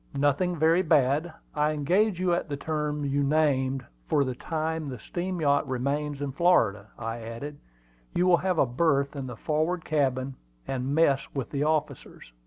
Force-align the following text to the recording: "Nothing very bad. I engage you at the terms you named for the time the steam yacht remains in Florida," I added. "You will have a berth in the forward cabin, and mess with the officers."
"Nothing 0.17 0.55
very 0.57 0.81
bad. 0.81 1.31
I 1.53 1.73
engage 1.73 2.19
you 2.19 2.33
at 2.33 2.49
the 2.49 2.57
terms 2.57 3.11
you 3.13 3.21
named 3.21 3.85
for 4.07 4.23
the 4.23 4.33
time 4.33 4.89
the 4.89 4.97
steam 4.97 5.39
yacht 5.39 5.67
remains 5.69 6.23
in 6.23 6.31
Florida," 6.31 6.87
I 6.97 7.19
added. 7.21 7.59
"You 8.15 8.25
will 8.25 8.37
have 8.37 8.57
a 8.57 8.65
berth 8.65 9.15
in 9.15 9.27
the 9.27 9.37
forward 9.37 9.85
cabin, 9.85 10.37
and 10.67 10.95
mess 10.95 11.27
with 11.35 11.51
the 11.51 11.61
officers." 11.65 12.33